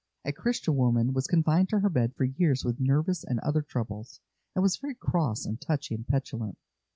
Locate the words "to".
1.69-1.81